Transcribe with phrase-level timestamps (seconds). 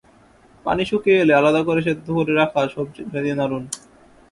[0.65, 3.63] পানি শুকিয়ে এলে আলাদা করে সেদ্ধ করে রাখা সবজি ঢেলে দিয়ে নাড়ুন।